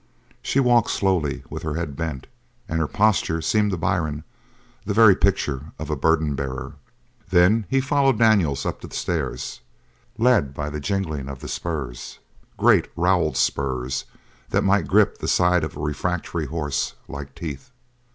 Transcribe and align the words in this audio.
She 0.41 0.59
walked 0.59 0.89
slowly, 0.89 1.43
with 1.51 1.61
her 1.61 1.75
head 1.75 1.95
bent, 1.95 2.25
and 2.67 2.79
her 2.79 2.87
posture 2.87 3.39
seemed 3.39 3.69
to 3.69 3.77
Byrne 3.77 4.23
the 4.83 4.95
very 4.95 5.15
picture 5.15 5.73
of 5.77 5.91
a 5.91 5.95
burden 5.95 6.33
bearer. 6.33 6.73
Then 7.29 7.67
he 7.69 7.79
followed 7.81 8.17
Daniels 8.17 8.65
up 8.65 8.81
the 8.81 8.91
stairs, 8.95 9.59
led 10.17 10.55
by 10.55 10.71
the 10.71 10.79
jingling 10.79 11.29
of 11.29 11.39
the 11.41 11.47
spurs, 11.47 12.17
great 12.57 12.87
rowelled 12.95 13.37
spurs 13.37 14.05
that 14.49 14.63
might 14.63 14.87
grip 14.87 15.19
the 15.19 15.27
side 15.27 15.63
of 15.63 15.77
a 15.77 15.79
refractory 15.79 16.47
horse 16.47 16.95
like 17.07 17.35
teeth. 17.35 17.69